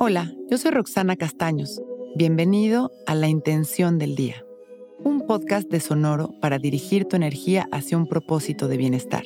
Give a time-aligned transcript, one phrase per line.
[0.00, 1.82] Hola, yo soy Roxana Castaños.
[2.14, 4.44] Bienvenido a La Intención del Día,
[5.02, 9.24] un podcast de Sonoro para dirigir tu energía hacia un propósito de bienestar.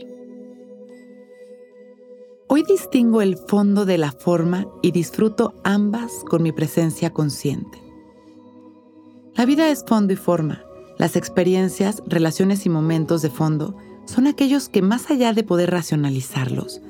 [2.49, 7.79] Hoy distingo el fondo de la forma y disfruto ambas con mi presencia consciente.
[9.35, 10.65] La vida es fondo y forma.
[10.97, 13.77] Las experiencias, relaciones y momentos de fondo
[14.07, 16.81] son aquellos que más allá de poder racionalizarlos,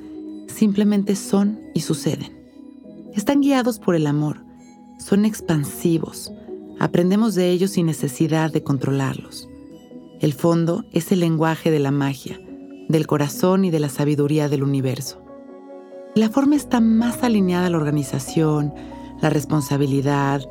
[0.47, 2.42] simplemente son y suceden.
[3.15, 4.43] Están guiados por el amor,
[4.97, 6.33] son expansivos,
[6.79, 9.47] aprendemos de ellos sin necesidad de controlarlos.
[10.19, 12.39] El fondo es el lenguaje de la magia,
[12.89, 15.21] del corazón y de la sabiduría del universo.
[16.15, 18.73] La forma está más alineada a la organización,
[19.21, 20.41] la responsabilidad,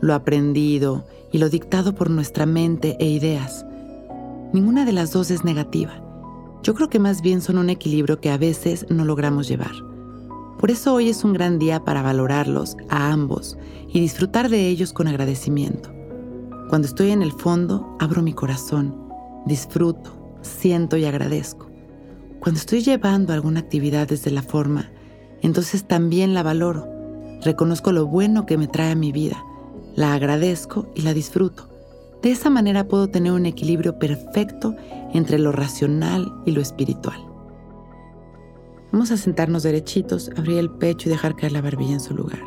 [0.00, 3.64] lo aprendido y lo dictado por nuestra mente e ideas.
[4.52, 6.02] Ninguna de las dos es negativa.
[6.64, 9.72] Yo creo que más bien son un equilibrio que a veces no logramos llevar.
[10.60, 13.56] Por eso hoy es un gran día para valorarlos a ambos
[13.88, 15.90] y disfrutar de ellos con agradecimiento.
[16.68, 18.94] Cuando estoy en el fondo, abro mi corazón,
[19.46, 21.70] disfruto, siento y agradezco.
[22.40, 24.90] Cuando estoy llevando alguna actividad desde la forma,
[25.40, 26.86] entonces también la valoro.
[27.42, 29.42] Reconozco lo bueno que me trae a mi vida,
[29.96, 31.70] la agradezco y la disfruto.
[32.20, 34.76] De esa manera puedo tener un equilibrio perfecto
[35.14, 37.29] entre lo racional y lo espiritual.
[38.92, 42.42] Vamos a sentarnos derechitos, abrir el pecho y dejar caer la barbilla en su lugar.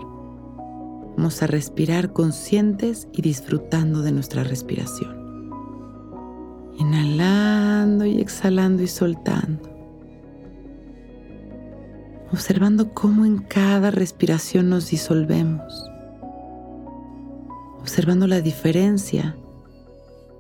[1.15, 5.49] Vamos a respirar conscientes y disfrutando de nuestra respiración.
[6.77, 9.69] Inhalando y exhalando y soltando.
[12.33, 15.89] Observando cómo en cada respiración nos disolvemos.
[17.79, 19.37] Observando la diferencia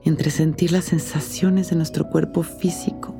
[0.03, 3.15] entre sentir las sensaciones de nuestro cuerpo físico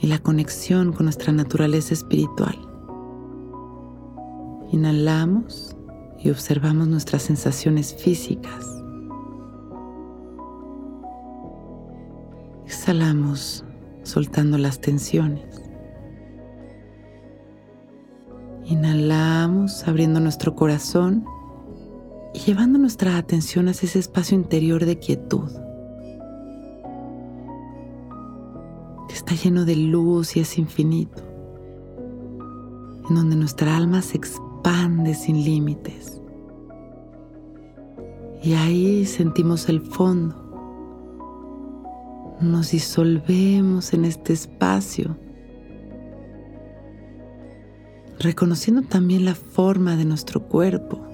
[0.00, 2.56] y la conexión con nuestra naturaleza espiritual.
[4.70, 5.76] Inhalamos
[6.18, 8.66] y observamos nuestras sensaciones físicas.
[12.66, 13.64] Exhalamos
[14.02, 15.62] soltando las tensiones.
[18.66, 21.24] Inhalamos abriendo nuestro corazón
[22.34, 25.50] y llevando nuestra atención hacia ese espacio interior de quietud.
[29.28, 31.22] Está lleno de luz y es infinito,
[33.10, 36.22] en donde nuestra alma se expande sin límites.
[38.42, 40.34] Y ahí sentimos el fondo.
[42.40, 45.18] Nos disolvemos en este espacio,
[48.20, 51.06] reconociendo también la forma de nuestro cuerpo,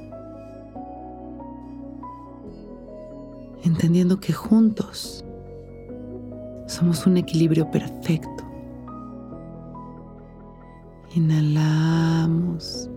[3.65, 5.24] entendiendo que juntos
[6.75, 8.43] somos un equilibrio perfecto.
[11.15, 12.91] Inhalamos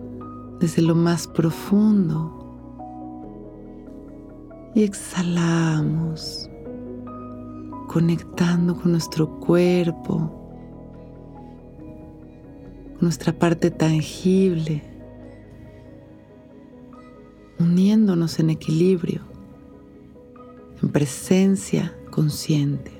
[0.58, 2.34] desde lo más profundo
[4.74, 6.50] y exhalamos
[7.86, 10.16] conectando con nuestro cuerpo,
[12.94, 14.82] con nuestra parte tangible,
[17.60, 19.20] uniéndonos en equilibrio,
[20.82, 22.97] en presencia consciente.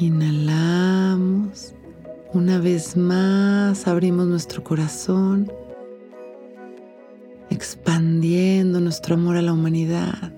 [0.00, 1.74] Inhalamos.
[2.32, 5.52] Una vez más abrimos nuestro corazón,
[7.50, 10.32] expandiendo nuestro amor a la humanidad.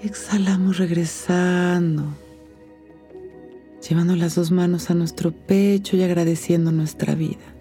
[0.00, 2.04] Exhalamos regresando,
[3.88, 7.52] llevando las dos manos a nuestro pecho y agradeciendo nuestra vida.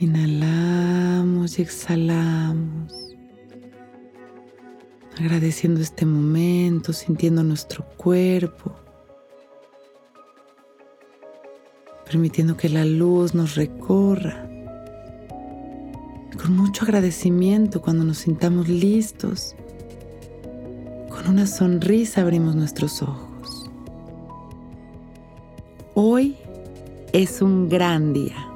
[0.00, 3.05] Inhalamos y exhalamos
[5.18, 8.72] agradeciendo este momento, sintiendo nuestro cuerpo,
[12.04, 14.48] permitiendo que la luz nos recorra.
[16.40, 19.56] Con mucho agradecimiento cuando nos sintamos listos,
[21.08, 23.70] con una sonrisa abrimos nuestros ojos.
[25.94, 26.36] Hoy
[27.12, 28.55] es un gran día.